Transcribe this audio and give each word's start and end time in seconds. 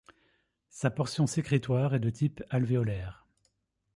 Sa 0.71 0.89
portion 0.89 1.27
sécrétoire 1.27 1.93
est 1.93 1.99
de 1.99 2.09
type 2.09 2.41
alvéolaire. 2.49 3.23